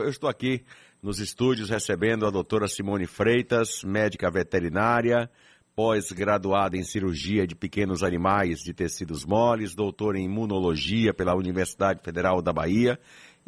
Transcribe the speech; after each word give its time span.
Eu 0.00 0.08
estou 0.08 0.28
aqui 0.28 0.64
nos 1.02 1.18
estúdios 1.18 1.68
recebendo 1.68 2.26
a 2.26 2.30
doutora 2.30 2.66
Simone 2.66 3.06
Freitas, 3.06 3.82
médica 3.84 4.30
veterinária, 4.30 5.30
pós-graduada 5.74 6.76
em 6.76 6.82
cirurgia 6.82 7.46
de 7.46 7.54
pequenos 7.54 8.02
animais 8.02 8.60
de 8.60 8.72
tecidos 8.72 9.24
moles, 9.24 9.74
doutora 9.74 10.18
em 10.18 10.24
imunologia 10.24 11.12
pela 11.12 11.34
Universidade 11.34 12.00
Federal 12.02 12.40
da 12.40 12.52
Bahia 12.52 12.98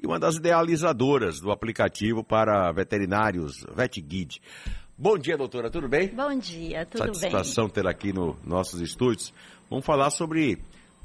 e 0.03 0.07
uma 0.07 0.19
das 0.19 0.37
idealizadoras 0.37 1.41
do 1.41 1.51
aplicativo 1.51 2.23
para 2.23 2.71
veterinários 2.73 3.65
VetGuide. 3.75 4.43
Bom 4.97 5.17
dia, 5.17 5.37
doutora, 5.37 5.71
tudo 5.71 5.89
bem? 5.89 6.09
Bom 6.09 6.39
dia, 6.39 6.85
tudo 6.85 6.99
Satisfação 6.99 7.21
bem. 7.21 7.31
Satisfação 7.31 7.69
ter 7.69 7.87
aqui 7.87 8.13
nos 8.13 8.37
nossos 8.45 8.81
estúdios. 8.81 9.33
Vamos 9.71 9.85
falar 9.85 10.11
sobre 10.11 10.59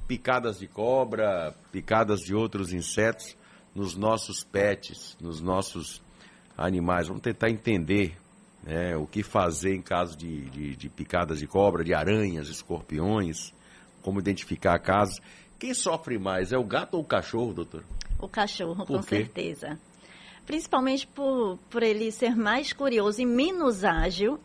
picadas 0.08 0.60
de 0.60 0.68
cobra, 0.68 1.56
picadas 1.72 2.20
de 2.20 2.36
outros 2.36 2.74
insetos 2.74 3.38
nos 3.74 3.96
nossos 3.96 4.44
pets, 4.44 5.18
nos 5.20 5.42
nossos 5.42 6.02
animais. 6.58 7.08
Vamos 7.08 7.22
tentar 7.22 7.50
entender 7.50 8.18
né, 8.64 8.96
o 8.96 9.08
que 9.08 9.24
fazer 9.24 9.76
em 9.76 9.82
caso 9.82 10.18
de, 10.18 10.50
de, 10.50 10.76
de, 10.76 10.90
picadas 10.90 11.40
de 11.40 11.48
cobra, 11.48 11.84
de 11.84 11.94
aranhas, 11.94 12.50
escorpiões, 12.50 13.54
como 14.02 14.20
identificar 14.20 14.78
casos. 14.80 15.20
Quem 15.58 15.74
sofre 15.74 16.18
mais, 16.18 16.52
é 16.52 16.58
o 16.58 16.64
gato 16.64 16.96
ou 16.96 17.02
o 17.02 17.06
cachorro, 17.06 17.54
doutor? 17.54 17.84
O 18.20 18.28
cachorro, 18.28 18.86
por 18.86 18.98
com 18.98 19.04
quê? 19.04 19.18
certeza. 19.18 19.80
Principalmente 20.46 21.08
por, 21.08 21.58
por 21.70 21.84
ele 21.84 22.12
ser 22.12 22.36
mais 22.36 22.74
curioso 22.74 23.22
e 23.22 23.26
menos 23.26 23.84
ágil 23.84 24.40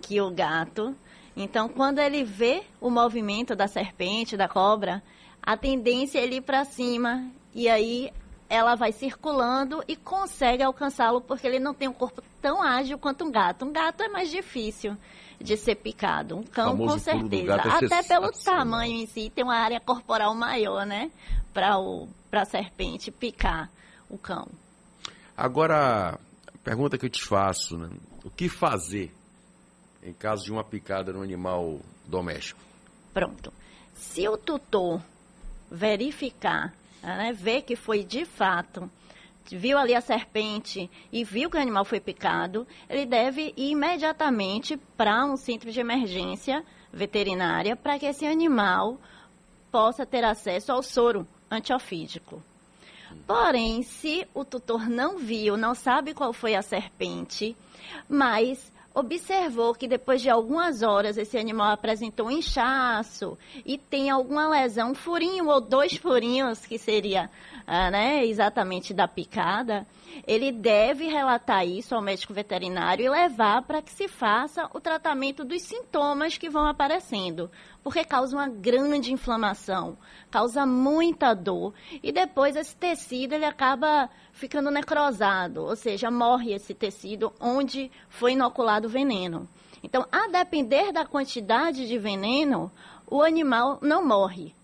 que 0.00 0.20
o 0.20 0.30
gato. 0.30 0.94
Então, 1.36 1.68
quando 1.68 1.98
ele 1.98 2.24
vê 2.24 2.62
o 2.80 2.90
movimento 2.90 3.54
da 3.54 3.68
serpente, 3.68 4.36
da 4.36 4.48
cobra, 4.48 5.02
a 5.42 5.56
tendência 5.56 6.18
é 6.18 6.24
ele 6.24 6.36
ir 6.36 6.42
para 6.42 6.64
cima 6.64 7.30
e 7.54 7.68
aí 7.68 8.10
ela 8.50 8.74
vai 8.74 8.90
circulando 8.90 9.82
e 9.86 9.94
consegue 9.94 10.64
alcançá-lo 10.64 11.20
porque 11.20 11.46
ele 11.46 11.60
não 11.60 11.72
tem 11.72 11.86
um 11.86 11.92
corpo 11.92 12.20
tão 12.42 12.60
ágil 12.60 12.98
quanto 12.98 13.24
um 13.24 13.30
gato. 13.30 13.64
Um 13.64 13.72
gato 13.72 14.02
é 14.02 14.08
mais 14.08 14.28
difícil 14.28 14.96
de 15.40 15.56
ser 15.56 15.76
picado. 15.76 16.36
Um 16.36 16.42
cão, 16.42 16.76
com 16.76 16.98
certeza. 16.98 17.54
É 17.54 17.86
Até 17.86 18.02
pelo 18.02 18.32
tamanho 18.32 18.94
em 18.94 19.06
si, 19.06 19.30
tem 19.32 19.44
uma 19.44 19.54
área 19.54 19.78
corporal 19.78 20.34
maior, 20.34 20.84
né? 20.84 21.12
Para 21.54 21.76
a 22.32 22.44
serpente 22.44 23.12
picar 23.12 23.70
o 24.08 24.18
cão. 24.18 24.48
Agora, 25.36 26.18
a 26.48 26.58
pergunta 26.64 26.98
que 26.98 27.06
eu 27.06 27.10
te 27.10 27.24
faço, 27.24 27.78
né? 27.78 27.88
O 28.24 28.30
que 28.30 28.48
fazer 28.48 29.14
em 30.02 30.12
caso 30.12 30.44
de 30.44 30.50
uma 30.50 30.64
picada 30.64 31.12
no 31.12 31.22
animal 31.22 31.78
doméstico? 32.04 32.60
Pronto. 33.14 33.52
Se 33.94 34.26
o 34.28 34.36
tutor 34.36 35.00
verificar 35.70 36.74
né, 37.02 37.32
ver 37.32 37.62
que 37.62 37.76
foi 37.76 38.04
de 38.04 38.24
fato, 38.24 38.90
viu 39.50 39.78
ali 39.78 39.94
a 39.94 40.00
serpente 40.00 40.90
e 41.12 41.24
viu 41.24 41.50
que 41.50 41.56
o 41.56 41.60
animal 41.60 41.84
foi 41.84 42.00
picado, 42.00 42.66
ele 42.88 43.06
deve 43.06 43.52
ir 43.56 43.70
imediatamente 43.70 44.76
para 44.96 45.24
um 45.24 45.36
centro 45.36 45.70
de 45.70 45.80
emergência 45.80 46.64
veterinária 46.92 47.76
para 47.76 47.98
que 47.98 48.06
esse 48.06 48.26
animal 48.26 48.98
possa 49.70 50.04
ter 50.04 50.24
acesso 50.24 50.72
ao 50.72 50.82
soro 50.82 51.26
antiofídico. 51.50 52.42
Porém, 53.26 53.82
se 53.82 54.26
o 54.32 54.44
tutor 54.44 54.88
não 54.88 55.18
viu, 55.18 55.56
não 55.56 55.74
sabe 55.74 56.14
qual 56.14 56.32
foi 56.32 56.54
a 56.54 56.62
serpente, 56.62 57.56
mas 58.08 58.72
observou 58.94 59.74
que 59.74 59.86
depois 59.86 60.20
de 60.20 60.28
algumas 60.28 60.82
horas 60.82 61.16
esse 61.16 61.38
animal 61.38 61.70
apresentou 61.72 62.26
um 62.26 62.30
inchaço 62.30 63.38
e 63.64 63.78
tem 63.78 64.10
alguma 64.10 64.48
lesão, 64.48 64.90
um 64.90 64.94
furinho 64.94 65.48
ou 65.48 65.60
dois 65.60 65.96
furinhos, 65.96 66.66
que 66.66 66.78
seria 66.78 67.30
ah, 67.66 67.90
né, 67.90 68.24
exatamente 68.26 68.92
da 68.92 69.06
picada, 69.06 69.86
ele 70.26 70.50
deve 70.50 71.06
relatar 71.06 71.66
isso 71.66 71.94
ao 71.94 72.02
médico 72.02 72.34
veterinário 72.34 73.04
e 73.04 73.08
levar 73.08 73.62
para 73.62 73.80
que 73.80 73.92
se 73.92 74.08
faça 74.08 74.68
o 74.74 74.80
tratamento 74.80 75.44
dos 75.44 75.62
sintomas 75.62 76.36
que 76.36 76.50
vão 76.50 76.66
aparecendo, 76.66 77.50
porque 77.82 78.04
causa 78.04 78.36
uma 78.36 78.48
grande 78.48 79.12
inflamação, 79.12 79.96
causa 80.30 80.66
muita 80.66 81.34
dor 81.34 81.72
e 82.02 82.12
depois 82.12 82.56
esse 82.56 82.76
tecido 82.76 83.34
ele 83.34 83.44
acaba 83.44 84.08
ficando 84.32 84.70
necrosado, 84.70 85.62
ou 85.62 85.76
seja, 85.76 86.10
morre 86.10 86.52
esse 86.52 86.74
tecido 86.74 87.32
onde 87.40 87.90
foi 88.08 88.32
inoculado 88.32 88.86
o 88.86 88.90
veneno. 88.90 89.48
Então, 89.82 90.06
a 90.12 90.28
depender 90.28 90.92
da 90.92 91.06
quantidade 91.06 91.86
de 91.88 91.98
veneno, 91.98 92.70
o 93.06 93.22
animal 93.22 93.78
não 93.80 94.06
morre, 94.06 94.54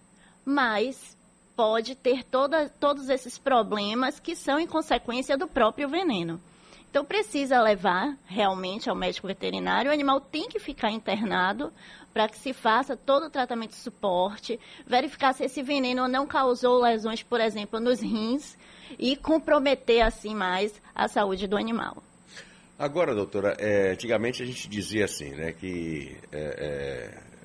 mas 0.45 1.17
pode 1.57 1.95
ter 1.95 2.23
toda, 2.23 2.69
todos 2.69 3.09
esses 3.09 3.39
problemas 3.39 4.21
que 4.21 4.37
são 4.37 4.61
em 4.61 4.67
consequência 4.67 5.39
do 5.39 5.49
próprio 5.49 5.89
veneno. 5.89 6.41
Então, 6.97 7.05
precisa 7.05 7.61
levar 7.61 8.17
realmente 8.25 8.89
ao 8.89 8.97
médico 8.97 9.27
veterinário. 9.27 9.91
O 9.91 9.93
animal 9.93 10.19
tem 10.19 10.49
que 10.49 10.59
ficar 10.59 10.91
internado 10.91 11.71
para 12.11 12.27
que 12.27 12.39
se 12.39 12.55
faça 12.55 12.97
todo 12.97 13.27
o 13.27 13.31
tratamento 13.31 13.73
de 13.73 13.77
suporte, 13.77 14.59
verificar 14.87 15.35
se 15.35 15.45
esse 15.45 15.63
veneno 15.63 16.09
não 16.09 16.27
causou 16.27 16.81
lesões, 16.81 17.23
por 17.23 17.39
exemplo, 17.39 17.79
nos 17.79 18.01
rins 18.01 18.57
e 18.99 19.15
comprometer 19.15 20.01
assim 20.01 20.35
mais 20.35 20.81
a 20.95 21.07
saúde 21.07 21.47
do 21.47 21.59
animal. 21.59 22.03
Agora, 22.79 23.15
doutora, 23.15 23.55
é, 23.59 23.91
antigamente 23.91 24.43
a 24.43 24.47
gente 24.47 24.67
dizia 24.67 25.05
assim, 25.05 25.33
né, 25.33 25.53
que 25.53 26.17
é, 26.33 27.21
é 27.21 27.37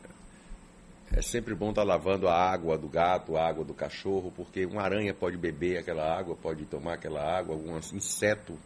é 1.14 1.22
sempre 1.22 1.54
bom 1.54 1.72
estar 1.72 1.82
tá 1.82 1.88
lavando 1.88 2.30
a 2.30 2.34
água 2.34 2.78
do 2.78 2.88
gato, 2.88 3.36
a 3.36 3.46
água 3.46 3.66
do 3.66 3.74
cachorro, 3.74 4.32
porque 4.34 4.66
uma 4.66 4.82
aranha 4.82 5.14
pode 5.14 5.36
beber 5.36 5.78
aquela 5.78 6.18
água, 6.18 6.38
pode 6.42 6.64
tomar 6.64 6.94
aquela 6.94 7.22
água, 7.22 7.54
algum 7.54 7.76
inseto 7.78 8.58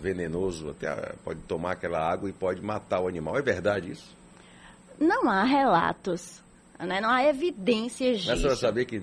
venenoso 0.00 0.70
até 0.70 1.14
pode 1.24 1.40
tomar 1.40 1.72
aquela 1.72 1.98
água 1.98 2.28
e 2.28 2.32
pode 2.32 2.62
matar 2.62 3.00
o 3.00 3.08
animal. 3.08 3.36
É 3.36 3.42
verdade 3.42 3.92
isso? 3.92 4.14
Não 4.98 5.28
há 5.28 5.42
relatos. 5.44 6.42
Né? 6.78 7.00
Não 7.00 7.10
há 7.10 7.24
evidências 7.24 8.18
disso. 8.18 8.30
Mas 8.30 8.42
você 8.42 8.56
saber 8.56 8.84
que 8.84 9.00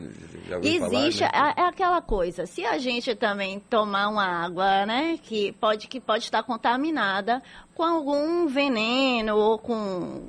já 0.48 0.60
Existe, 0.60 1.20
falar, 1.20 1.48
né? 1.48 1.54
é, 1.58 1.62
é 1.62 1.66
aquela 1.66 2.02
coisa. 2.02 2.46
Se 2.46 2.64
a 2.64 2.78
gente 2.78 3.16
também 3.16 3.60
tomar 3.60 4.10
uma 4.10 4.26
água, 4.26 4.86
né, 4.86 5.18
que 5.24 5.54
pode, 5.54 5.88
que 5.88 6.00
pode 6.00 6.24
estar 6.24 6.44
contaminada 6.44 7.42
com 7.74 7.84
algum 7.84 8.46
veneno 8.48 9.36
ou 9.36 9.58
com 9.58 10.28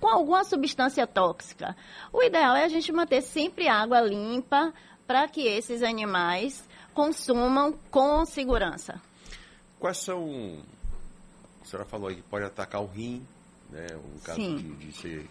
com 0.00 0.06
alguma 0.06 0.44
substância 0.44 1.06
tóxica. 1.08 1.76
O 2.12 2.22
ideal 2.22 2.54
é 2.54 2.64
a 2.64 2.68
gente 2.68 2.92
manter 2.92 3.20
sempre 3.20 3.66
água 3.66 4.00
limpa 4.00 4.72
para 5.08 5.26
que 5.26 5.40
esses 5.40 5.82
animais 5.82 6.64
consumam 6.94 7.74
com 7.90 8.24
segurança. 8.24 9.00
Quais 9.78 9.98
são. 9.98 10.62
A 11.62 11.64
senhora 11.64 11.88
falou 11.88 12.08
aí 12.08 12.16
que 12.16 12.22
pode 12.22 12.44
atacar 12.44 12.82
o 12.82 12.86
rim, 12.86 13.24
né? 13.70 13.86
Um 13.94 14.18
caso 14.18 14.40
de, 14.40 14.74
de, 14.76 14.92
ser 14.92 15.28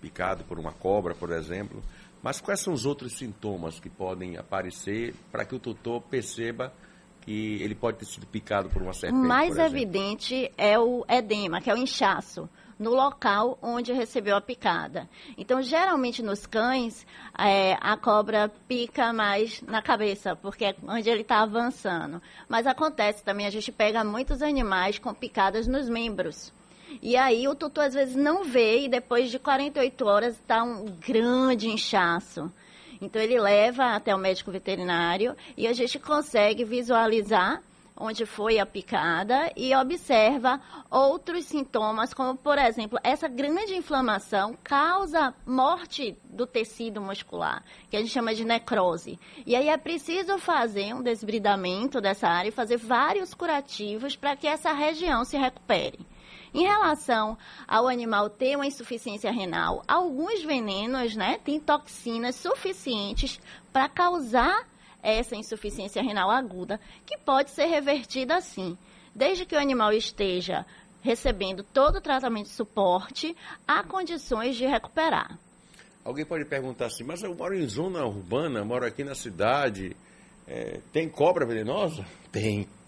picado 0.00 0.44
por 0.44 0.58
uma 0.58 0.72
cobra, 0.72 1.14
por 1.14 1.30
exemplo. 1.30 1.82
Mas 2.22 2.40
quais 2.40 2.60
são 2.60 2.72
os 2.72 2.84
outros 2.84 3.16
sintomas 3.16 3.78
que 3.78 3.88
podem 3.88 4.36
aparecer 4.36 5.14
para 5.30 5.44
que 5.44 5.54
o 5.54 5.58
tutor 5.58 6.02
perceba 6.02 6.72
que 7.26 7.60
ele 7.60 7.74
pode 7.74 7.98
ter 7.98 8.06
sido 8.06 8.26
picado 8.26 8.70
por 8.70 8.80
uma 8.80 8.92
serpente? 8.92 9.22
O 9.22 9.28
mais 9.28 9.58
evidente 9.58 10.50
é 10.56 10.78
o 10.78 11.04
edema, 11.08 11.60
que 11.60 11.68
é 11.68 11.74
o 11.74 11.76
inchaço 11.76 12.48
no 12.78 12.90
local 12.90 13.58
onde 13.62 13.92
recebeu 13.92 14.36
a 14.36 14.40
picada. 14.40 15.08
Então, 15.36 15.62
geralmente 15.62 16.22
nos 16.22 16.46
cães, 16.46 17.06
é, 17.38 17.76
a 17.80 17.96
cobra 17.96 18.50
pica 18.68 19.12
mais 19.12 19.62
na 19.62 19.82
cabeça, 19.82 20.36
porque 20.36 20.66
é 20.66 20.76
onde 20.86 21.08
ele 21.08 21.22
está 21.22 21.42
avançando. 21.42 22.20
Mas 22.48 22.66
acontece 22.66 23.24
também, 23.24 23.46
a 23.46 23.50
gente 23.50 23.72
pega 23.72 24.04
muitos 24.04 24.42
animais 24.42 24.98
com 24.98 25.12
picadas 25.14 25.66
nos 25.66 25.88
membros. 25.88 26.52
E 27.02 27.16
aí 27.16 27.48
o 27.48 27.54
tutor 27.54 27.84
às 27.84 27.94
vezes 27.94 28.14
não 28.14 28.44
vê 28.44 28.84
e 28.84 28.88
depois 28.88 29.30
de 29.30 29.38
48 29.38 30.06
horas 30.06 30.34
está 30.34 30.62
um 30.62 30.84
grande 30.84 31.68
inchaço. 31.68 32.50
Então 33.00 33.20
ele 33.20 33.38
leva 33.38 33.94
até 33.94 34.14
o 34.14 34.18
médico 34.18 34.50
veterinário 34.50 35.36
e 35.56 35.66
a 35.66 35.72
gente 35.72 35.98
consegue 35.98 36.64
visualizar 36.64 37.62
onde 37.96 38.26
foi 38.26 38.58
a 38.58 38.66
picada 38.66 39.50
e 39.56 39.74
observa 39.74 40.60
outros 40.90 41.46
sintomas, 41.46 42.12
como, 42.12 42.36
por 42.36 42.58
exemplo, 42.58 42.98
essa 43.02 43.26
grande 43.26 43.74
inflamação 43.74 44.56
causa 44.62 45.34
morte 45.46 46.16
do 46.24 46.46
tecido 46.46 47.00
muscular, 47.00 47.64
que 47.90 47.96
a 47.96 48.00
gente 48.00 48.12
chama 48.12 48.34
de 48.34 48.44
necrose. 48.44 49.18
E 49.46 49.56
aí 49.56 49.68
é 49.68 49.76
preciso 49.78 50.38
fazer 50.38 50.94
um 50.94 51.02
desbridamento 51.02 52.00
dessa 52.00 52.28
área 52.28 52.50
e 52.50 52.52
fazer 52.52 52.76
vários 52.76 53.32
curativos 53.32 54.14
para 54.14 54.36
que 54.36 54.46
essa 54.46 54.72
região 54.72 55.24
se 55.24 55.38
recupere. 55.38 55.98
Em 56.54 56.62
relação 56.62 57.36
ao 57.66 57.88
animal 57.88 58.30
ter 58.30 58.56
uma 58.56 58.66
insuficiência 58.66 59.30
renal, 59.30 59.82
alguns 59.86 60.42
venenos, 60.42 61.14
né, 61.16 61.38
têm 61.44 61.60
toxinas 61.60 62.36
suficientes 62.36 63.40
para 63.72 63.88
causar 63.88 64.66
essa 65.02 65.36
insuficiência 65.36 66.02
renal 66.02 66.30
aguda, 66.30 66.80
que 67.04 67.16
pode 67.18 67.50
ser 67.50 67.66
revertida 67.66 68.36
assim, 68.36 68.76
desde 69.14 69.46
que 69.46 69.54
o 69.54 69.60
animal 69.60 69.92
esteja 69.92 70.66
recebendo 71.02 71.62
todo 71.62 71.96
o 71.96 72.00
tratamento 72.00 72.46
de 72.46 72.52
suporte, 72.52 73.36
há 73.66 73.84
condições 73.84 74.56
de 74.56 74.66
recuperar. 74.66 75.38
Alguém 76.04 76.24
pode 76.24 76.44
perguntar 76.44 76.86
assim, 76.86 77.04
mas 77.04 77.22
eu 77.22 77.34
moro 77.34 77.54
em 77.54 77.66
zona 77.66 78.04
urbana, 78.04 78.64
moro 78.64 78.84
aqui 78.84 79.04
na 79.04 79.14
cidade, 79.14 79.96
É, 80.46 80.80
tem 80.92 81.08
cobra 81.08 81.44
venenosa? 81.44 82.04
Tem. 82.30 82.68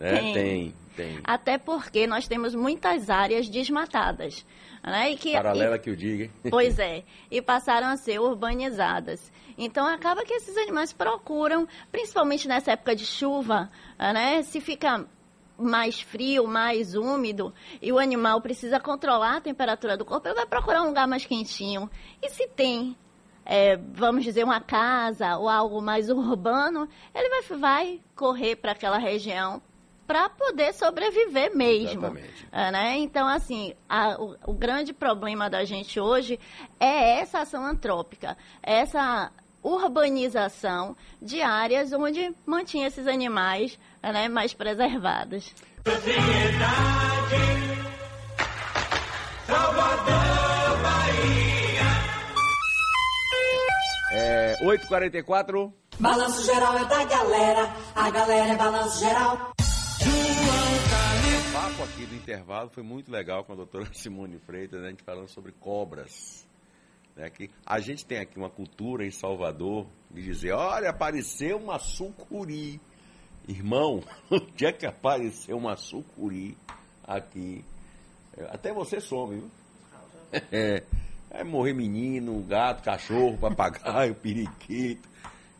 é, 0.00 0.18
Tem. 0.20 0.32
tem, 0.32 0.74
tem. 0.96 1.20
Até 1.22 1.56
porque 1.58 2.06
nós 2.06 2.26
temos 2.26 2.54
muitas 2.54 3.08
áreas 3.10 3.48
desmatadas. 3.48 4.44
Né? 4.82 5.12
E 5.12 5.16
que, 5.16 5.32
Paralela 5.32 5.76
e- 5.76 5.78
que 5.78 5.90
eu 5.90 5.96
diga, 5.96 6.24
hein? 6.24 6.30
Pois 6.50 6.78
é, 6.78 7.04
e 7.30 7.40
passaram 7.42 7.88
a 7.88 7.96
ser 7.96 8.20
urbanizadas. 8.20 9.30
Então 9.56 9.86
acaba 9.86 10.24
que 10.24 10.32
esses 10.32 10.56
animais 10.56 10.92
procuram, 10.92 11.66
principalmente 11.92 12.48
nessa 12.48 12.72
época 12.72 12.94
de 12.96 13.04
chuva, 13.04 13.70
né? 13.98 14.42
Se 14.42 14.60
fica 14.60 15.04
mais 15.58 16.00
frio, 16.00 16.46
mais 16.46 16.94
úmido, 16.94 17.52
e 17.82 17.92
o 17.92 17.98
animal 17.98 18.40
precisa 18.40 18.78
controlar 18.78 19.36
a 19.38 19.40
temperatura 19.40 19.96
do 19.96 20.04
corpo, 20.04 20.28
ele 20.28 20.36
vai 20.36 20.46
procurar 20.46 20.82
um 20.82 20.86
lugar 20.86 21.08
mais 21.08 21.26
quentinho. 21.26 21.90
E 22.22 22.30
se 22.30 22.46
tem, 22.48 22.96
é, 23.48 23.76
vamos 23.76 24.22
dizer, 24.24 24.44
uma 24.44 24.60
casa 24.60 25.38
ou 25.38 25.48
algo 25.48 25.80
mais 25.80 26.08
urbano, 26.12 26.86
ele 27.14 27.28
vai, 27.30 27.58
vai 27.58 28.00
correr 28.14 28.54
para 28.56 28.72
aquela 28.72 28.98
região 28.98 29.60
para 30.06 30.28
poder 30.28 30.72
sobreviver 30.72 31.54
mesmo. 31.56 31.88
Exatamente. 32.06 32.48
É, 32.52 32.70
né? 32.70 32.96
Então, 32.98 33.26
assim, 33.28 33.74
a- 33.88 34.16
o, 34.20 34.36
o 34.46 34.52
grande 34.54 34.92
problema 34.92 35.50
da 35.50 35.64
gente 35.64 35.98
hoje 35.98 36.38
é 36.78 37.20
essa 37.20 37.40
ação 37.40 37.64
antrópica, 37.64 38.36
essa 38.62 39.30
urbanização 39.62 40.96
de 41.20 41.42
áreas 41.42 41.92
onde 41.92 42.34
mantinha 42.46 42.86
esses 42.86 43.06
animais 43.06 43.78
né, 44.02 44.28
mais 44.28 44.54
preservados. 44.54 45.52
É, 54.60 54.64
8h44. 54.64 55.72
Balanço 55.98 56.44
geral 56.44 56.78
é 56.78 56.84
da 56.84 57.04
galera, 57.04 57.74
a 57.94 58.10
galera 58.10 58.52
é 58.52 58.56
balanço 58.56 59.00
geral. 59.00 59.52
O 60.00 61.52
papo 61.52 61.82
aqui 61.84 62.06
do 62.06 62.14
intervalo 62.14 62.70
foi 62.70 62.82
muito 62.82 63.10
legal 63.10 63.44
com 63.44 63.52
a 63.52 63.56
doutora 63.56 63.88
Simone 63.94 64.38
Freitas, 64.38 64.80
né, 64.80 64.88
a 64.88 64.90
gente 64.90 65.02
falando 65.02 65.28
sobre 65.28 65.52
cobras. 65.52 66.46
Né, 67.16 67.30
que 67.30 67.50
a 67.66 67.80
gente 67.80 68.04
tem 68.04 68.18
aqui 68.18 68.38
uma 68.38 68.50
cultura 68.50 69.04
em 69.04 69.10
Salvador 69.10 69.86
de 70.10 70.22
dizer, 70.22 70.52
olha, 70.52 70.90
apareceu 70.90 71.56
uma 71.56 71.78
sucuri. 71.78 72.80
Irmão, 73.48 74.02
onde 74.30 74.66
é 74.66 74.72
que 74.72 74.86
apareceu 74.86 75.56
uma 75.56 75.76
sucuri 75.76 76.56
aqui? 77.04 77.64
Até 78.50 78.72
você 78.72 79.00
some, 79.00 79.36
viu? 79.36 79.50
É, 80.52 80.82
é 81.30 81.44
morrer 81.44 81.72
menino, 81.74 82.40
gato, 82.42 82.82
cachorro, 82.82 83.36
papagaio, 83.38 84.14
periquito. 84.20 85.08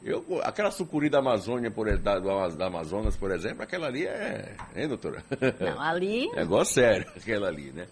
Eu, 0.03 0.25
aquela 0.45 0.71
sucuri 0.71 1.11
da 1.11 1.19
Amazônia, 1.19 1.71
por, 1.71 1.97
da, 1.99 2.19
da 2.21 2.67
Amazonas, 2.67 3.17
por 3.17 3.33
exemplo, 3.33 3.63
aquela 3.63 3.89
ali 3.89 4.07
é. 4.07 4.55
Hein, 4.77 4.87
doutora? 4.89 5.23
Não, 5.61 5.81
ali 5.83 6.31
Negócio 6.33 6.75
sério, 6.75 7.11
aquela 7.17 7.49
ali, 7.49 7.73
né? 7.73 7.87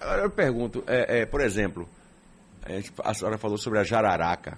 Agora 0.00 0.22
eu 0.22 0.30
pergunto, 0.30 0.82
é, 0.86 1.20
é, 1.20 1.26
por 1.26 1.40
exemplo, 1.42 1.88
a, 2.64 2.72
gente- 2.72 2.92
a 3.04 3.12
senhora 3.14 3.36
falou 3.38 3.58
sobre 3.58 3.78
a 3.78 3.84
jararaca. 3.84 4.56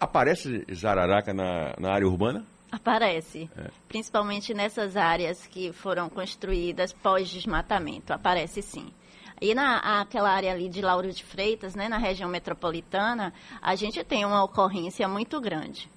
Aparece 0.00 0.64
jararaca 0.68 1.32
na, 1.34 1.74
na 1.78 1.92
área 1.92 2.06
urbana? 2.06 2.44
aparece, 2.70 3.48
É. 3.56 3.70
principalmente 3.88 4.52
nessas 4.52 4.94
áreas 4.94 5.46
que 5.46 5.72
foram 5.72 6.10
construídas 6.10 6.92
pós-desmatamento, 6.92 8.12
aparece 8.12 8.60
sim. 8.60 8.92
E 9.40 9.54
na 9.54 10.00
aquela 10.00 10.30
área 10.30 10.52
ali 10.52 10.68
de 10.68 10.80
Lauro 10.80 11.12
de 11.12 11.24
Freitas, 11.24 11.74
né, 11.74 11.88
na 11.88 11.98
região 11.98 12.28
metropolitana, 12.28 13.32
a 13.62 13.74
gente 13.74 14.02
tem 14.04 14.24
uma 14.24 14.42
ocorrência 14.42 15.06
muito 15.08 15.40
grande. 15.40 15.88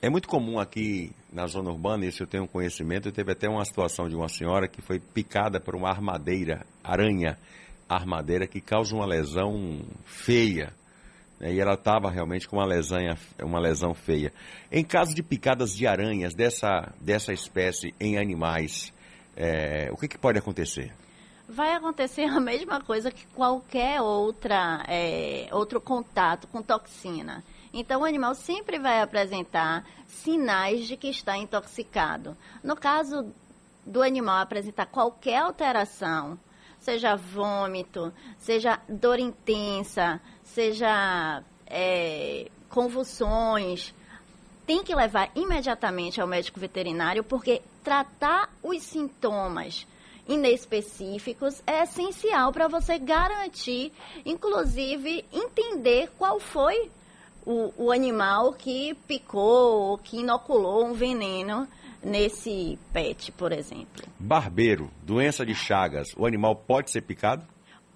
É 0.00 0.08
muito 0.08 0.28
comum 0.28 0.60
aqui 0.60 1.10
na 1.32 1.46
zona 1.46 1.70
urbana, 1.70 2.06
isso 2.06 2.22
eu 2.22 2.26
tenho 2.26 2.46
conhecimento, 2.46 3.10
teve 3.10 3.32
até 3.32 3.48
uma 3.48 3.64
situação 3.64 4.08
de 4.08 4.14
uma 4.14 4.28
senhora 4.28 4.68
que 4.68 4.80
foi 4.80 5.00
picada 5.00 5.58
por 5.58 5.74
uma 5.74 5.88
armadeira, 5.88 6.64
aranha 6.84 7.36
armadeira, 7.88 8.46
que 8.46 8.60
causa 8.60 8.94
uma 8.94 9.06
lesão 9.06 9.80
feia. 10.04 10.72
né? 11.40 11.52
E 11.52 11.58
ela 11.58 11.74
estava 11.74 12.10
realmente 12.10 12.46
com 12.46 12.58
uma 12.58 12.66
lesão, 12.66 12.98
uma 13.42 13.58
lesão 13.58 13.92
feia. 13.92 14.32
Em 14.70 14.84
caso 14.84 15.14
de 15.14 15.22
picadas 15.22 15.74
de 15.74 15.86
aranhas 15.86 16.32
dessa, 16.32 16.92
dessa 17.00 17.32
espécie 17.32 17.92
em 17.98 18.18
animais, 18.18 18.92
é, 19.36 19.88
o 19.90 19.96
que, 19.96 20.06
que 20.06 20.18
pode 20.18 20.38
acontecer? 20.38 20.92
Vai 21.48 21.72
acontecer 21.72 22.24
a 22.24 22.38
mesma 22.40 22.80
coisa 22.80 23.10
que 23.10 23.26
qualquer 23.28 24.00
outra, 24.02 24.84
é, 24.86 25.48
outro 25.50 25.80
contato 25.80 26.46
com 26.48 26.62
toxina. 26.62 27.42
Então, 27.72 28.02
o 28.02 28.04
animal 28.04 28.34
sempre 28.34 28.78
vai 28.78 29.00
apresentar 29.00 29.84
sinais 30.06 30.86
de 30.86 30.96
que 30.96 31.08
está 31.08 31.36
intoxicado. 31.36 32.36
No 32.62 32.76
caso 32.76 33.32
do 33.84 34.02
animal 34.02 34.42
apresentar 34.42 34.86
qualquer 34.86 35.38
alteração, 35.38 36.38
seja 36.80 37.16
vômito, 37.16 38.12
seja 38.38 38.80
dor 38.88 39.18
intensa, 39.18 40.20
seja 40.44 41.42
é, 41.66 42.50
convulsões, 42.68 43.94
tem 44.66 44.82
que 44.84 44.94
levar 44.94 45.30
imediatamente 45.34 46.20
ao 46.20 46.26
médico 46.26 46.60
veterinário, 46.60 47.24
porque 47.24 47.62
tratar 47.82 48.50
os 48.62 48.82
sintomas 48.82 49.86
inespecíficos 50.28 51.62
é 51.66 51.82
essencial 51.82 52.52
para 52.52 52.68
você 52.68 52.98
garantir, 52.98 53.90
inclusive 54.24 55.24
entender 55.32 56.10
qual 56.18 56.38
foi 56.38 56.90
o, 57.46 57.72
o 57.76 57.90
animal 57.90 58.52
que 58.52 58.94
picou 59.06 59.90
ou 59.90 59.98
que 59.98 60.18
inoculou 60.18 60.84
um 60.86 60.92
veneno 60.92 61.66
nesse 62.02 62.78
pet, 62.92 63.32
por 63.32 63.52
exemplo. 63.52 64.04
Barbeiro, 64.18 64.90
doença 65.02 65.44
de 65.44 65.54
Chagas, 65.54 66.14
o 66.16 66.26
animal 66.26 66.54
pode 66.54 66.90
ser 66.90 67.00
picado? 67.02 67.44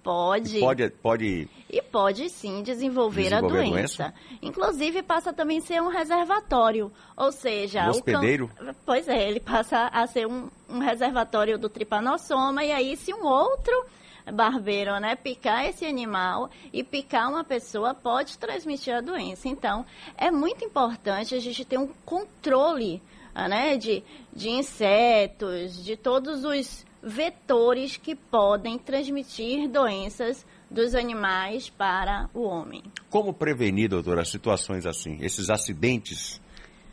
Pode. 0.03 0.59
Pode, 0.59 0.89
pode 0.89 1.49
E 1.69 1.81
pode 1.81 2.29
sim 2.29 2.61
desenvolver, 2.61 3.23
Desenvolver 3.23 3.55
a 3.55 3.59
a 3.59 3.71
doença. 3.71 4.13
Inclusive 4.41 5.01
passa 5.01 5.31
também 5.31 5.59
a 5.59 5.61
ser 5.61 5.81
um 5.81 5.87
reservatório, 5.87 6.91
ou 7.15 7.31
seja, 7.31 7.85
Um 7.85 7.91
hospedeiro? 7.91 8.51
Pois 8.85 9.07
é, 9.07 9.29
ele 9.29 9.39
passa 9.39 9.87
a 9.87 10.05
ser 10.05 10.27
um, 10.27 10.49
um 10.69 10.79
reservatório 10.79 11.57
do 11.57 11.69
tripanossoma 11.69 12.65
e 12.65 12.71
aí 12.71 12.97
se 12.97 13.13
um 13.13 13.25
outro 13.25 13.85
barbeiro, 14.31 14.97
né, 14.99 15.15
picar 15.15 15.65
esse 15.65 15.85
animal 15.85 16.49
e 16.71 16.83
picar 16.83 17.29
uma 17.29 17.43
pessoa 17.43 17.93
pode 17.93 18.37
transmitir 18.37 18.95
a 18.95 19.01
doença. 19.01 19.47
Então, 19.47 19.85
é 20.17 20.31
muito 20.31 20.63
importante 20.63 21.35
a 21.35 21.39
gente 21.39 21.65
ter 21.65 21.77
um 21.77 21.87
controle, 22.05 23.01
né, 23.33 23.77
de, 23.77 24.03
de 24.33 24.49
insetos, 24.49 25.83
de 25.83 25.97
todos 25.97 26.45
os 26.45 26.85
vetores 27.03 27.97
que 27.97 28.15
podem 28.15 28.77
transmitir 28.79 29.67
doenças 29.69 30.45
dos 30.71 30.95
animais 30.95 31.69
para 31.69 32.29
o 32.33 32.43
homem. 32.43 32.81
Como 33.09 33.33
prevenir, 33.33 33.89
doutora, 33.89 34.23
situações 34.25 34.85
assim, 34.85 35.17
esses 35.21 35.49
acidentes 35.49 36.41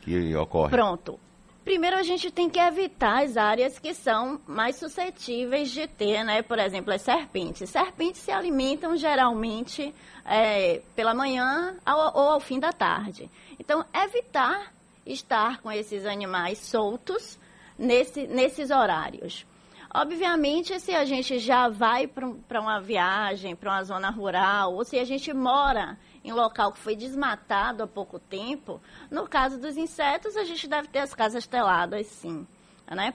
que 0.02 0.34
ocorrem? 0.36 0.70
Pronto. 0.70 1.18
Primeiro 1.64 1.96
a 1.96 2.02
gente 2.02 2.30
tem 2.30 2.48
que 2.50 2.58
evitar 2.58 3.22
as 3.22 3.36
áreas 3.36 3.78
que 3.78 3.94
são 3.94 4.40
mais 4.46 4.76
suscetíveis 4.76 5.70
de 5.70 5.86
ter, 5.86 6.24
né? 6.24 6.42
Por 6.42 6.58
exemplo, 6.58 6.92
as 6.92 7.02
serpentes. 7.02 7.70
Serpentes 7.70 8.20
se 8.22 8.32
alimentam 8.32 8.96
geralmente 8.96 9.94
é, 10.24 10.80
pela 10.96 11.14
manhã 11.14 11.76
ao- 11.84 12.16
ou 12.16 12.28
ao 12.30 12.40
fim 12.40 12.58
da 12.58 12.72
tarde. 12.72 13.30
Então, 13.58 13.84
evitar 13.94 14.72
estar 15.06 15.60
com 15.60 15.70
esses 15.70 16.06
animais 16.06 16.58
soltos 16.58 17.38
nesse- 17.78 18.26
nesses 18.26 18.70
horários. 18.70 19.46
Obviamente, 19.92 20.78
se 20.78 20.94
a 20.94 21.04
gente 21.04 21.40
já 21.40 21.68
vai 21.68 22.06
para 22.06 22.60
uma 22.60 22.80
viagem, 22.80 23.56
para 23.56 23.72
uma 23.72 23.82
zona 23.82 24.08
rural, 24.08 24.74
ou 24.74 24.84
se 24.84 24.96
a 24.98 25.04
gente 25.04 25.32
mora 25.32 25.98
em 26.22 26.32
local 26.32 26.72
que 26.72 26.78
foi 26.78 26.94
desmatado 26.94 27.82
há 27.82 27.86
pouco 27.88 28.18
tempo, 28.18 28.80
no 29.10 29.26
caso 29.26 29.58
dos 29.58 29.76
insetos, 29.76 30.36
a 30.36 30.44
gente 30.44 30.68
deve 30.68 30.86
ter 30.88 31.00
as 31.00 31.12
casas 31.12 31.44
teladas, 31.44 32.06
sim. 32.06 32.46
Né? 32.88 33.12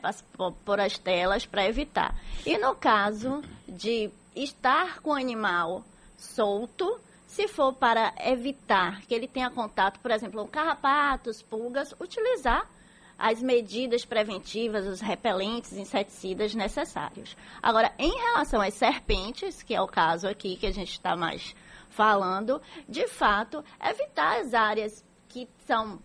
Por 0.65 0.79
as 0.79 0.97
telas 0.97 1.45
para 1.45 1.65
evitar. 1.65 2.13
E 2.45 2.57
no 2.57 2.75
caso 2.75 3.41
de 3.67 4.09
estar 4.35 4.99
com 4.99 5.11
o 5.11 5.15
animal 5.15 5.83
solto, 6.17 6.99
se 7.25 7.47
for 7.47 7.73
para 7.73 8.13
evitar 8.19 9.01
que 9.01 9.13
ele 9.13 9.27
tenha 9.27 9.49
contato, 9.49 9.99
por 9.99 10.11
exemplo, 10.11 10.41
com 10.41 10.47
carrapatos, 10.47 11.41
pulgas, 11.41 11.93
utilizar 11.99 12.69
as 13.17 13.41
medidas 13.41 14.05
preventivas, 14.05 14.85
os 14.85 15.01
repelentes, 15.01 15.73
inseticidas 15.73 16.53
necessários. 16.53 17.35
Agora, 17.61 17.93
em 17.97 18.11
relação 18.11 18.61
às 18.61 18.73
serpentes, 18.73 19.63
que 19.63 19.73
é 19.73 19.81
o 19.81 19.87
caso 19.87 20.27
aqui 20.27 20.55
que 20.55 20.65
a 20.65 20.71
gente 20.71 20.91
está 20.91 21.15
mais 21.15 21.55
falando, 21.89 22.61
de 22.87 23.07
fato, 23.07 23.63
evitar 23.81 24.39
as 24.39 24.53
áreas 24.53 25.03
que 25.29 25.47
são, 25.65 25.99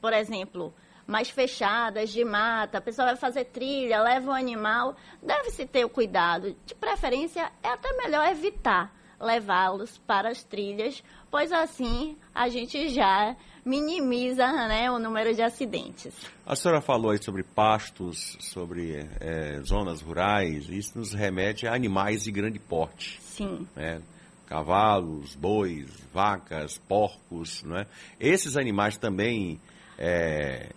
por 0.00 0.12
exemplo, 0.12 0.74
mais 1.06 1.30
fechadas, 1.30 2.10
de 2.10 2.24
mata, 2.24 2.78
a 2.78 2.82
pessoa 2.82 3.06
vai 3.06 3.16
fazer 3.16 3.44
trilha, 3.46 4.02
leva 4.02 4.30
o 4.30 4.34
animal, 4.34 4.94
deve-se 5.22 5.64
ter 5.64 5.84
o 5.84 5.88
cuidado. 5.88 6.54
De 6.66 6.74
preferência, 6.74 7.50
é 7.62 7.68
até 7.68 7.92
melhor 7.96 8.28
evitar 8.28 8.92
levá-los 9.20 9.98
para 9.98 10.28
as 10.28 10.44
trilhas, 10.44 11.02
pois 11.30 11.52
assim 11.52 12.16
a 12.34 12.48
gente 12.48 12.88
já 12.88 13.36
minimiza 13.68 14.46
né, 14.66 14.90
o 14.90 14.98
número 14.98 15.34
de 15.34 15.42
acidentes. 15.42 16.14
A 16.46 16.56
senhora 16.56 16.80
falou 16.80 17.10
aí 17.10 17.22
sobre 17.22 17.42
pastos, 17.42 18.36
sobre 18.40 19.06
é, 19.20 19.60
zonas 19.60 20.00
rurais, 20.00 20.68
isso 20.70 20.98
nos 20.98 21.12
remete 21.12 21.66
a 21.66 21.74
animais 21.74 22.24
de 22.24 22.32
grande 22.32 22.58
porte. 22.58 23.20
Sim. 23.20 23.66
Né? 23.76 24.00
Cavalos, 24.46 25.34
bois, 25.34 25.86
vacas, 26.12 26.78
porcos, 26.88 27.62
né? 27.64 27.86
Esses 28.18 28.56
animais 28.56 28.96
também 28.96 29.60
é, 29.98 30.70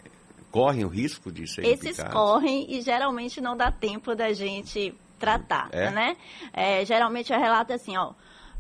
correm 0.51 0.83
o 0.83 0.89
risco 0.89 1.31
de 1.31 1.47
serem 1.47 1.71
Esses 1.71 1.95
picados? 1.95 2.13
correm 2.13 2.65
e 2.69 2.81
geralmente 2.81 3.39
não 3.39 3.55
dá 3.55 3.71
tempo 3.71 4.13
da 4.13 4.33
gente 4.33 4.93
tratar, 5.17 5.69
É? 5.71 5.89
né? 5.91 6.17
É, 6.51 6.83
geralmente 6.83 7.31
o 7.31 7.39
relato 7.39 7.71
é 7.71 7.75
assim, 7.75 7.95
ó. 7.95 8.11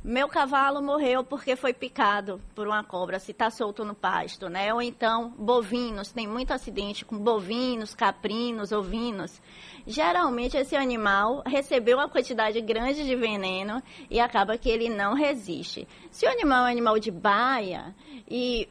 Meu 0.03 0.27
cavalo 0.27 0.81
morreu 0.81 1.23
porque 1.23 1.55
foi 1.55 1.73
picado 1.73 2.41
por 2.55 2.65
uma 2.65 2.83
cobra, 2.83 3.19
se 3.19 3.29
está 3.29 3.51
solto 3.51 3.85
no 3.85 3.93
pasto, 3.93 4.49
né? 4.49 4.73
Ou 4.73 4.81
então, 4.81 5.29
bovinos, 5.37 6.11
tem 6.11 6.27
muito 6.27 6.51
acidente 6.51 7.05
com 7.05 7.19
bovinos, 7.19 7.93
caprinos, 7.93 8.71
ovinos. 8.71 9.39
Geralmente 9.85 10.57
esse 10.57 10.75
animal 10.75 11.43
recebeu 11.45 11.99
uma 11.99 12.09
quantidade 12.09 12.59
grande 12.61 13.05
de 13.05 13.15
veneno 13.15 13.79
e 14.09 14.19
acaba 14.19 14.57
que 14.57 14.71
ele 14.71 14.89
não 14.89 15.13
resiste. 15.13 15.87
Se 16.09 16.25
o 16.25 16.31
animal 16.31 16.61
é 16.61 16.69
um 16.69 16.71
animal 16.71 16.97
de 16.97 17.11
baia 17.11 17.93
e 18.27 18.67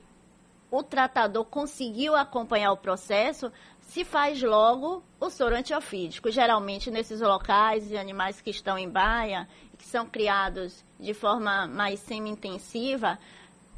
o 0.68 0.82
tratador 0.82 1.44
conseguiu 1.44 2.16
acompanhar 2.16 2.72
o 2.72 2.76
processo, 2.76 3.52
se 3.82 4.04
faz 4.04 4.42
logo 4.42 5.02
o 5.18 5.30
soro 5.30 5.56
antiofídico. 5.56 6.30
Geralmente, 6.30 6.90
nesses 6.90 7.20
locais 7.20 7.88
de 7.88 7.96
animais 7.96 8.40
que 8.40 8.50
estão 8.50 8.78
em 8.78 8.88
baia, 8.88 9.48
que 9.78 9.86
são 9.86 10.06
criados 10.06 10.84
de 10.98 11.14
forma 11.14 11.66
mais 11.66 12.00
semi-intensiva, 12.00 13.18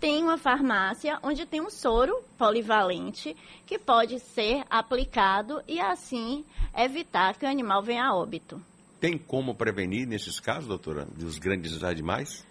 tem 0.01 0.23
uma 0.23 0.37
farmácia 0.37 1.19
onde 1.23 1.47
tem 1.47 1.61
um 1.61 1.71
soro 1.71 2.23
polivalente 2.37 3.37
que 3.65 3.79
pode 3.79 4.19
ser 4.19 4.65
aplicado 4.69 5.63
e 5.69 5.81
assim 5.81 6.45
evitar 6.77 7.37
que 7.37 7.47
o 7.47 7.49
animal 7.49 7.83
venha 7.83 8.07
a 8.07 8.15
óbito. 8.15 8.61
Tem 9.01 9.17
como 9.17 9.55
prevenir 9.55 10.07
nesses 10.07 10.41
casos, 10.41 10.67
doutora, 10.67 11.05
dos 11.05 11.39
grandes 11.39 11.83
animais? 11.85 12.45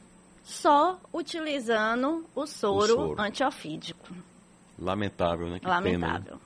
Só 0.43 0.99
utilizando 1.13 2.25
o 2.33 2.45
soro, 2.45 2.87
soro. 2.87 3.21
antiofídico. 3.21 4.15
Lamentável, 4.79 5.47
né? 5.47 5.59
Que 5.59 5.65
Pena, 5.65 5.75
Lamentável. 5.75 6.35
né? 6.35 6.41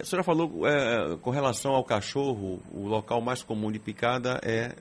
A 0.00 0.04
senhora 0.04 0.24
falou 0.24 0.66
é, 0.66 1.16
com 1.20 1.30
relação 1.30 1.72
ao 1.72 1.84
cachorro, 1.84 2.60
o 2.72 2.86
local 2.86 3.20
mais 3.20 3.42
comum 3.42 3.70
de 3.70 3.78
picada 3.78 4.40
é 4.42 4.74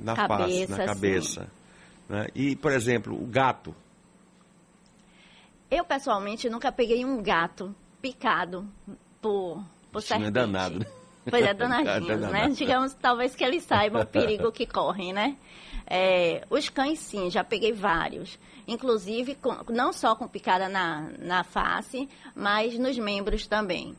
na 0.00 0.14
face, 0.16 0.28
Cabeça, 0.28 0.76
na 0.76 0.84
cabeça. 0.86 1.48
né? 2.08 2.26
E, 2.34 2.56
por 2.56 2.72
exemplo, 2.72 3.14
o 3.14 3.26
gato. 3.26 3.74
Eu, 5.70 5.84
pessoalmente, 5.84 6.48
nunca 6.48 6.70
peguei 6.70 7.04
um 7.04 7.22
gato 7.22 7.74
picado 8.00 8.66
por, 9.20 9.62
por 9.90 9.98
é 9.98 10.02
serpente. 10.02 10.30
danado, 10.30 10.78
né? 10.80 10.86
Pois 11.28 11.42
é, 11.42 11.54
Gato 11.54 11.62
é 11.64 11.68
danadinhos, 11.68 12.20
né? 12.30 12.48
Digamos, 12.50 12.94
talvez 12.94 13.34
que 13.34 13.42
eles 13.42 13.64
saibam 13.64 14.02
o 14.02 14.06
perigo 14.06 14.52
que 14.52 14.66
correm, 14.66 15.12
né? 15.12 15.36
É, 15.86 16.44
os 16.50 16.68
cães, 16.68 16.98
sim, 16.98 17.30
já 17.30 17.42
peguei 17.42 17.72
vários. 17.72 18.38
Inclusive, 18.68 19.34
com- 19.34 19.56
não 19.70 19.92
só 19.92 20.14
com 20.14 20.28
picada 20.28 20.68
na, 20.68 21.10
na 21.18 21.44
face, 21.44 22.08
mas 22.34 22.78
nos 22.78 22.98
membros 22.98 23.46
também. 23.46 23.96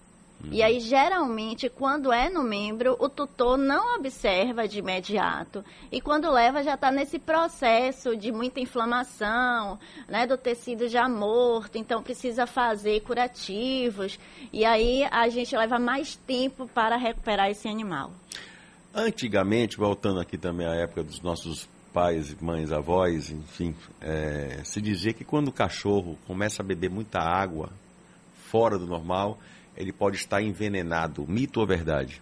E 0.52 0.62
aí, 0.62 0.80
geralmente, 0.80 1.70
quando 1.70 2.12
é 2.12 2.30
no 2.30 2.44
membro, 2.44 2.96
o 3.00 3.10
tutor 3.10 3.58
não 3.58 3.96
observa 3.96 4.68
de 4.68 4.80
imediato. 4.80 5.64
E 5.92 6.00
quando 6.00 6.30
leva, 6.32 6.64
já 6.64 6.76
está 6.76 6.92
nesse 6.92 7.18
processo 7.18 8.16
de 8.16 8.32
muita 8.32 8.60
inflamação, 8.60 9.80
né, 10.08 10.28
do 10.28 10.38
tecido 10.38 10.88
já 10.88 11.10
morto. 11.10 11.78
Então, 11.78 12.04
precisa 12.04 12.46
fazer 12.46 13.02
curativos. 13.02 14.20
E 14.54 14.64
aí, 14.64 15.04
a 15.10 15.28
gente 15.30 15.56
leva 15.56 15.80
mais 15.80 16.16
tempo 16.16 16.68
para 16.68 16.96
recuperar 16.96 17.50
esse 17.50 17.68
animal. 17.68 18.12
Antigamente, 18.94 19.78
voltando 19.78 20.20
aqui 20.20 20.38
também 20.38 20.68
à 20.68 20.76
época 20.76 21.04
dos 21.04 21.22
nossos 21.22 21.68
pais, 21.92 22.36
mães, 22.42 22.72
avós, 22.72 23.32
enfim, 23.32 23.74
é, 24.02 24.62
se 24.64 24.82
dizia 24.82 25.14
que 25.14 25.24
quando 25.24 25.48
o 25.48 25.52
cachorro 25.52 26.18
começa 26.28 26.62
a 26.62 26.66
beber 26.66 26.90
muita 26.90 27.20
água 27.20 27.70
fora 28.50 28.78
do 28.78 28.86
normal, 28.86 29.40
ele 29.78 29.92
pode 29.92 30.18
estar 30.18 30.42
envenenado. 30.42 31.26
Mito 31.28 31.60
ou 31.60 31.68
verdade? 31.68 32.22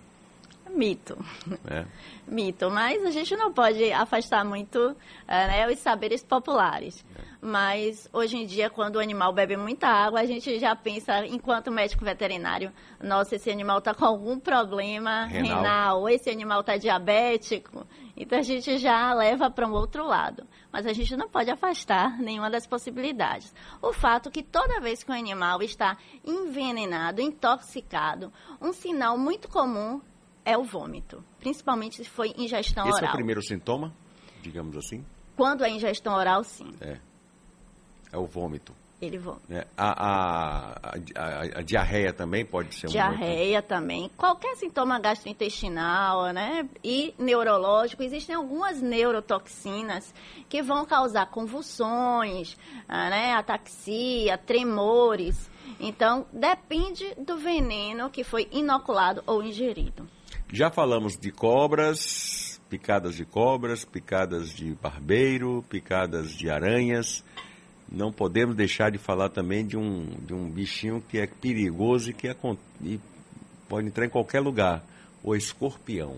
Mito. 0.74 1.18
né? 1.64 1.86
Mito, 2.28 2.70
mas 2.72 3.04
a 3.04 3.12
gente 3.12 3.36
não 3.36 3.54
pode 3.54 3.92
afastar 3.92 4.44
muito 4.44 4.96
eh, 5.28 5.48
né, 5.48 5.68
os 5.68 5.80
saberes 5.80 6.24
populares. 6.24 7.06
Mas 7.42 8.10
hoje 8.14 8.38
em 8.38 8.46
dia, 8.46 8.70
quando 8.70 8.96
o 8.96 9.00
animal 9.00 9.34
bebe 9.34 9.58
muita 9.58 9.88
água, 9.88 10.22
a 10.22 10.26
gente 10.26 10.58
já 10.60 10.74
pensa, 10.76 11.26
enquanto 11.26 11.70
médico 11.70 12.06
veterinário, 12.06 12.72
nossa, 13.02 13.36
esse 13.36 13.52
animal 13.52 13.80
está 13.80 13.94
com 13.94 14.06
algum 14.06 14.40
problema 14.40 15.26
Renal. 15.26 15.58
renal, 15.58 16.00
ou 16.00 16.10
esse 16.10 16.30
animal 16.30 16.62
está 16.62 16.78
diabético. 16.78 17.86
Então 18.16 18.40
a 18.40 18.44
gente 18.44 18.78
já 18.78 19.14
leva 19.14 19.52
para 19.52 19.68
um 19.68 19.74
outro 19.74 20.06
lado. 20.06 20.48
Mas 20.72 20.86
a 20.86 20.94
gente 20.94 21.18
não 21.18 21.28
pode 21.28 21.52
afastar 21.52 22.18
nenhuma 22.18 22.50
das 22.50 22.66
possibilidades. 22.66 23.54
O 23.82 23.92
fato 23.92 24.32
que 24.32 24.42
toda 24.42 24.80
vez 24.80 25.04
que 25.04 25.12
o 25.12 25.14
animal 25.14 25.62
está 25.62 25.98
envenenado, 26.26 27.22
intoxicado, 27.22 28.32
um 28.62 28.72
sinal 28.72 29.18
muito 29.18 29.50
comum 29.50 30.00
é 30.46 30.58
o 30.58 30.64
vômito, 30.64 31.24
principalmente 31.40 31.98
se 31.98 32.06
foi 32.06 32.34
ingestão 32.38 32.86
Esse 32.88 32.98
oral. 32.98 33.10
é 33.10 33.14
o 33.14 33.16
primeiro 33.16 33.42
sintoma, 33.42 33.94
digamos 34.42 34.76
assim, 34.78 35.04
Quando 35.36 35.64
é 35.64 35.70
ingestão 35.70 36.14
oral, 36.16 36.44
sim, 36.44 36.72
é 38.12 38.18
o 38.18 38.26
vômito. 38.26 38.74
ele 39.02 39.18
vomita. 39.18 39.44
né? 39.50 39.64
A, 39.76 39.90
a, 40.08 40.90
a, 41.16 41.40
a- 41.60 41.62
diarreia 41.62 42.14
também 42.14 42.46
pode 42.46 42.74
ser 42.76 42.88
um. 42.88 42.92
Diarreia 42.92 43.62
também, 43.62 44.10
qualquer 44.16 44.56
sintoma 44.56 45.00
gastrointestinal, 45.00 46.32
né? 46.32 46.68
E 46.84 47.14
neurológico, 47.18 48.04
existem 48.04 48.36
algumas 48.36 48.82
neurotoxinas 48.82 50.14
que 50.48 50.62
vão 50.62 50.86
causar 50.86 51.26
convulsões, 51.28 52.58
ah, 52.88 53.10
né? 53.10 53.34
Ataxia, 53.34 54.38
tremores. 54.38 55.50
Então, 55.80 56.26
depende 56.32 57.14
do 57.18 57.38
veneno 57.38 58.10
que 58.10 58.24
foi 58.24 58.48
inoculado 58.52 59.24
ou 59.26 59.42
ingerido. 59.44 60.08
Já 60.56 60.70
falamos 60.70 61.18
de 61.18 61.32
cobras, 61.32 62.62
picadas 62.70 63.16
de 63.16 63.26
cobras, 63.26 63.84
picadas 63.84 64.50
de 64.50 64.76
barbeiro, 64.76 65.66
picadas 65.68 66.32
de 66.32 66.48
aranhas. 66.48 67.24
Não 67.92 68.12
podemos 68.12 68.56
deixar 68.56 68.92
de 68.92 69.00
falar 69.00 69.30
também 69.30 69.66
de 69.66 69.76
um, 69.76 70.06
de 70.24 70.32
um 70.32 70.48
bichinho 70.48 71.04
que 71.10 71.18
é 71.18 71.26
perigoso 71.26 72.12
e 72.12 72.14
que 72.14 72.28
é 72.28 72.36
e 72.84 73.00
pode 73.68 73.88
entrar 73.88 74.06
em 74.06 74.10
qualquer 74.10 74.42
lugar, 74.42 74.84
o 75.24 75.36
escorpião. 75.36 76.18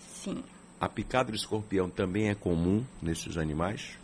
Sim. 0.00 0.42
A 0.80 0.88
picada 0.88 1.30
do 1.30 1.36
escorpião 1.36 1.88
também 1.88 2.28
é 2.28 2.34
comum 2.34 2.84
nesses 3.00 3.38
animais? 3.38 3.96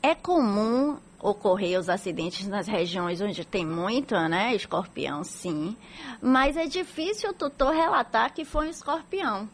É 0.00 0.14
comum 0.14 0.98
ocorrer 1.20 1.78
os 1.78 1.88
acidentes 1.88 2.46
nas 2.46 2.66
regiões 2.66 3.20
onde 3.20 3.44
tem 3.44 3.66
muito, 3.66 4.14
né, 4.28 4.54
escorpião, 4.54 5.24
sim. 5.24 5.76
Mas 6.22 6.56
é 6.56 6.66
difícil 6.66 7.30
o 7.30 7.34
tutor 7.34 7.72
relatar 7.72 8.32
que 8.32 8.44
foi 8.44 8.68
um 8.68 8.70
escorpião. 8.70 9.48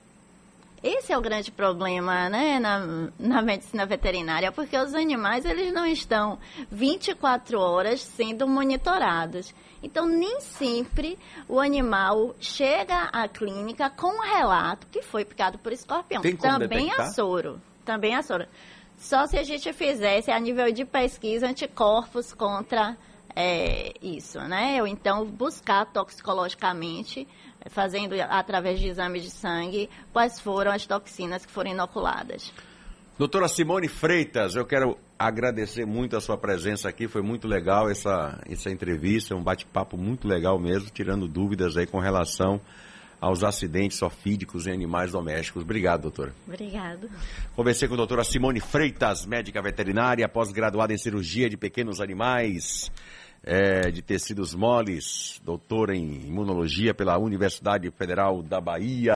Esse 0.83 1.14
é 1.14 1.16
o 1.16 1.23
grande 1.23 1.50
problema, 1.50 2.28
né, 2.28 2.61
na, 2.61 3.09
na 3.18 3.40
medicina 3.40 3.87
veterinária, 3.87 4.52
porque 4.52 4.76
os 4.76 4.94
animais, 4.94 5.47
eles 5.47 5.73
não 5.73 5.87
estão 5.87 6.38
24 6.71 7.59
horas 7.59 8.02
sendo 8.02 8.47
monitorados. 8.47 9.54
Então, 9.83 10.06
nem 10.06 10.42
sempre 10.42 11.18
o 11.49 11.59
animal 11.59 12.35
chega 12.38 13.04
à 13.04 13.26
clínica 13.26 13.88
com 13.88 14.09
um 14.09 14.21
relato 14.21 14.87
que 14.88 15.00
foi 15.00 15.25
picado 15.25 15.59
por 15.59 15.73
escorpião. 15.73 16.21
Também 16.21 16.85
detectar? 16.87 17.06
a 17.06 17.11
soro. 17.11 17.61
Também 17.83 18.14
a 18.14 18.23
soro. 18.23 18.47
Só 19.04 19.26
se 19.26 19.37
a 19.37 19.42
gente 19.42 19.70
fizesse 19.75 20.30
a 20.30 20.40
nível 20.40 20.73
de 20.73 20.82
pesquisa 20.82 21.46
anticorpos 21.46 22.32
contra 22.32 22.96
é, 23.37 23.92
isso, 24.00 24.40
né? 24.40 24.80
Ou 24.80 24.87
então 24.87 25.26
buscar 25.26 25.84
toxicologicamente, 25.84 27.28
fazendo 27.66 28.14
através 28.30 28.80
de 28.80 28.88
exames 28.88 29.23
de 29.23 29.30
sangue, 29.30 29.90
quais 30.11 30.40
foram 30.40 30.73
as 30.73 30.87
toxinas 30.87 31.44
que 31.44 31.52
foram 31.52 31.73
inoculadas. 31.73 32.50
Doutora 33.18 33.46
Simone 33.46 33.88
Freitas, 33.88 34.56
eu 34.56 34.64
quero 34.64 34.96
agradecer 35.18 35.84
muito 35.84 36.16
a 36.16 36.20
sua 36.20 36.38
presença 36.38 36.88
aqui, 36.88 37.06
foi 37.06 37.20
muito 37.20 37.46
legal 37.46 37.90
essa, 37.90 38.40
essa 38.49 38.70
entrevista, 38.70 39.37
um 39.37 39.42
bate-papo 39.42 39.99
muito 39.99 40.26
legal 40.26 40.58
mesmo, 40.58 40.88
tirando 40.88 41.28
dúvidas 41.28 41.76
aí 41.76 41.87
com 41.87 41.99
relação 41.99 42.58
aos 43.21 43.42
acidentes 43.42 44.00
ofídicos 44.02 44.66
em 44.66 44.73
animais 44.73 45.12
domésticos. 45.12 45.62
Obrigado, 45.62 46.02
doutora. 46.02 46.35
Obrigado. 46.47 47.09
Conversei 47.54 47.88
com 47.88 47.94
a 47.94 47.99
doutora 47.99 48.25
Simone 48.25 48.61
Freitas, 48.61 49.26
médica 49.26 49.61
veterinária, 49.62 50.28
pós-graduada 50.28 50.92
em 50.92 50.99
cirurgia 50.99 51.49
de 51.49 51.56
pequenos 51.56 52.00
animais, 52.00 52.90
é, 53.42 53.90
de 53.90 54.00
tecidos 54.00 54.54
moles, 54.54 55.40
doutora 55.44 55.94
em 55.94 56.26
imunologia 56.26 56.94
pela 56.94 57.18
Universidade 57.18 57.90
Federal 57.90 58.42
da 58.42 58.61
Bahia. 58.61 59.12